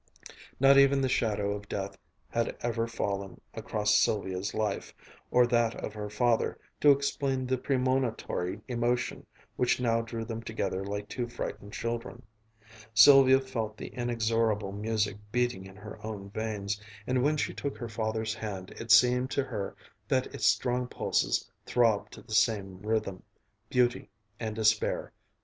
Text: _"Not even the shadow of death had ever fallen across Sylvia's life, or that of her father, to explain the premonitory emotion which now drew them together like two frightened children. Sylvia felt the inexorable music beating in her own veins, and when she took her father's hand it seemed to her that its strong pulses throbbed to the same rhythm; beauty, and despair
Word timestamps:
_"Not 0.59 0.79
even 0.79 0.99
the 0.99 1.07
shadow 1.07 1.51
of 1.51 1.69
death 1.69 1.95
had 2.27 2.57
ever 2.61 2.87
fallen 2.87 3.39
across 3.53 3.93
Sylvia's 3.99 4.55
life, 4.55 4.95
or 5.29 5.45
that 5.45 5.75
of 5.75 5.93
her 5.93 6.09
father, 6.09 6.57
to 6.79 6.89
explain 6.89 7.45
the 7.45 7.59
premonitory 7.59 8.61
emotion 8.67 9.27
which 9.57 9.79
now 9.79 10.01
drew 10.01 10.25
them 10.25 10.41
together 10.41 10.83
like 10.83 11.07
two 11.07 11.27
frightened 11.27 11.73
children. 11.73 12.23
Sylvia 12.95 13.39
felt 13.39 13.77
the 13.77 13.89
inexorable 13.89 14.71
music 14.71 15.17
beating 15.31 15.67
in 15.67 15.75
her 15.75 16.03
own 16.03 16.31
veins, 16.31 16.81
and 17.05 17.21
when 17.21 17.37
she 17.37 17.53
took 17.53 17.77
her 17.77 17.87
father's 17.87 18.33
hand 18.33 18.71
it 18.79 18.89
seemed 18.89 19.29
to 19.29 19.43
her 19.43 19.75
that 20.07 20.33
its 20.33 20.47
strong 20.47 20.87
pulses 20.87 21.47
throbbed 21.67 22.11
to 22.13 22.23
the 22.23 22.33
same 22.33 22.79
rhythm; 22.81 23.21
beauty, 23.69 24.09
and 24.39 24.55
despair 24.55 25.13